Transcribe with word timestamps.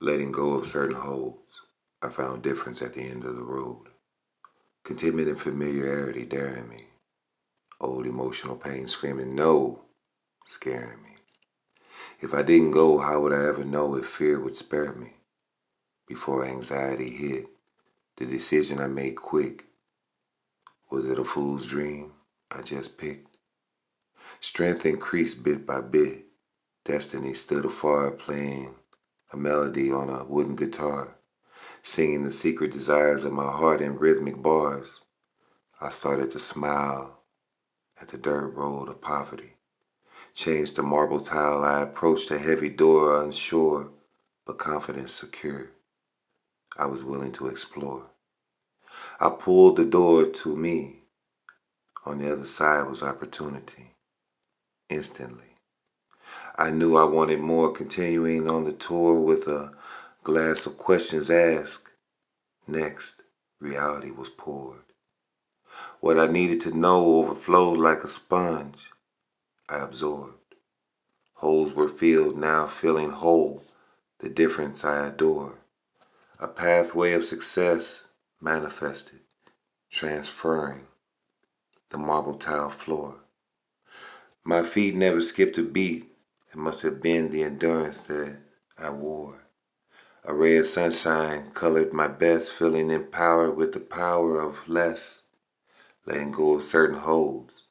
Letting 0.00 0.30
go 0.30 0.54
of 0.54 0.64
certain 0.64 0.94
holds, 0.94 1.62
I 2.00 2.10
found 2.10 2.44
difference 2.44 2.80
at 2.82 2.94
the 2.94 3.02
end 3.02 3.24
of 3.24 3.34
the 3.34 3.42
road. 3.42 3.88
Contentment 4.84 5.26
and 5.26 5.40
familiarity 5.40 6.24
daring 6.24 6.68
me. 6.68 6.84
Old 7.80 8.06
emotional 8.06 8.56
pain 8.56 8.86
screaming 8.86 9.34
no, 9.34 9.86
scaring 10.44 11.02
me. 11.02 11.16
If 12.20 12.32
I 12.32 12.42
didn't 12.42 12.70
go, 12.70 12.98
how 12.98 13.20
would 13.22 13.32
I 13.32 13.48
ever 13.48 13.64
know 13.64 13.96
if 13.96 14.06
fear 14.06 14.38
would 14.38 14.54
spare 14.54 14.92
me? 14.92 15.14
Before 16.06 16.46
anxiety 16.46 17.10
hit, 17.10 17.46
the 18.18 18.26
decision 18.26 18.78
I 18.78 18.86
made 18.86 19.16
quick. 19.16 19.64
Was 20.92 21.10
it 21.10 21.18
a 21.18 21.24
fool's 21.24 21.66
dream 21.66 22.12
I 22.56 22.62
just 22.62 22.98
picked? 22.98 23.36
Strength 24.38 24.86
increased 24.86 25.42
bit 25.42 25.66
by 25.66 25.80
bit. 25.80 26.26
Destiny 26.84 27.34
stood 27.34 27.64
afar 27.64 28.12
playing 28.12 28.76
a 29.32 29.36
melody 29.36 29.90
on 29.92 30.08
a 30.08 30.24
wooden 30.24 30.56
guitar, 30.56 31.16
singing 31.82 32.24
the 32.24 32.30
secret 32.30 32.72
desires 32.72 33.24
of 33.24 33.32
my 33.32 33.50
heart 33.50 33.80
in 33.80 33.98
rhythmic 33.98 34.42
bars. 34.42 35.00
I 35.80 35.90
started 35.90 36.30
to 36.32 36.38
smile 36.38 37.20
at 38.00 38.08
the 38.08 38.18
dirt 38.18 38.48
road 38.54 38.88
of 38.88 39.00
poverty. 39.00 39.54
Changed 40.34 40.76
the 40.76 40.82
marble 40.82 41.20
tile, 41.20 41.64
I 41.64 41.82
approached 41.82 42.30
a 42.30 42.38
heavy 42.38 42.68
door, 42.68 43.22
unsure 43.22 43.90
but 44.48 44.56
confident, 44.56 45.10
secure. 45.10 45.72
I 46.78 46.86
was 46.86 47.04
willing 47.04 47.32
to 47.32 47.48
explore. 47.48 48.10
I 49.20 49.28
pulled 49.38 49.76
the 49.76 49.84
door 49.84 50.24
to 50.24 50.56
me. 50.56 51.02
On 52.06 52.18
the 52.18 52.32
other 52.32 52.46
side 52.46 52.88
was 52.88 53.02
opportunity. 53.02 53.90
Instantly. 54.88 55.57
I 56.60 56.72
knew 56.72 56.96
I 56.96 57.04
wanted 57.04 57.38
more, 57.38 57.70
continuing 57.70 58.50
on 58.50 58.64
the 58.64 58.72
tour 58.72 59.20
with 59.20 59.46
a 59.46 59.72
glass 60.24 60.66
of 60.66 60.76
questions 60.76 61.30
asked. 61.30 61.92
Next, 62.66 63.22
reality 63.60 64.10
was 64.10 64.28
poured. 64.28 64.82
What 66.00 66.18
I 66.18 66.26
needed 66.26 66.60
to 66.62 66.76
know 66.76 67.12
overflowed 67.12 67.78
like 67.78 68.02
a 68.02 68.08
sponge. 68.08 68.90
I 69.68 69.78
absorbed. 69.78 70.56
Holes 71.34 71.74
were 71.74 71.88
filled, 71.88 72.36
now 72.36 72.66
feeling 72.66 73.10
whole, 73.10 73.62
the 74.18 74.28
difference 74.28 74.84
I 74.84 75.06
adore. 75.06 75.60
A 76.40 76.48
pathway 76.48 77.12
of 77.12 77.24
success 77.24 78.08
manifested, 78.40 79.20
transferring 79.90 80.88
the 81.90 81.98
marble 81.98 82.34
tile 82.34 82.70
floor. 82.70 83.20
My 84.42 84.64
feet 84.64 84.96
never 84.96 85.20
skipped 85.20 85.58
a 85.58 85.62
beat, 85.62 86.07
it 86.52 86.56
must 86.56 86.82
have 86.82 87.02
been 87.02 87.30
the 87.30 87.42
endurance 87.42 88.06
that 88.06 88.38
I 88.78 88.90
wore. 88.90 89.44
A 90.24 90.34
ray 90.34 90.56
of 90.56 90.66
sunshine 90.66 91.50
colored 91.52 91.92
my 91.92 92.08
best, 92.08 92.52
feeling 92.52 92.90
empowered 92.90 93.56
with 93.56 93.72
the 93.72 93.80
power 93.80 94.40
of 94.40 94.68
less, 94.68 95.22
letting 96.06 96.32
go 96.32 96.54
of 96.54 96.62
certain 96.62 96.98
holds, 96.98 97.64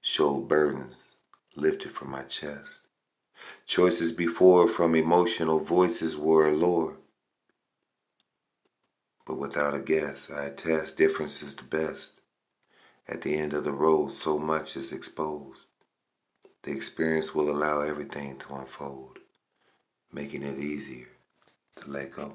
showed 0.00 0.48
burdens 0.48 1.16
lifted 1.56 1.90
from 1.90 2.10
my 2.10 2.22
chest. 2.22 2.80
Choices 3.66 4.12
before 4.12 4.68
from 4.68 4.94
emotional 4.94 5.60
voices 5.60 6.16
were 6.16 6.48
a 6.48 6.52
lure. 6.52 6.98
But 9.26 9.38
without 9.38 9.74
a 9.74 9.80
guess, 9.80 10.30
I 10.30 10.46
attest 10.46 10.96
difference 10.96 11.42
is 11.42 11.54
the 11.54 11.64
best. 11.64 12.20
At 13.06 13.22
the 13.22 13.36
end 13.36 13.52
of 13.52 13.64
the 13.64 13.72
road, 13.72 14.12
so 14.12 14.38
much 14.38 14.76
is 14.76 14.92
exposed. 14.92 15.67
The 16.68 16.76
experience 16.76 17.34
will 17.34 17.48
allow 17.48 17.80
everything 17.80 18.36
to 18.40 18.54
unfold, 18.56 19.20
making 20.12 20.42
it 20.42 20.58
easier 20.58 21.08
to 21.80 21.90
let 21.90 22.10
go. 22.10 22.30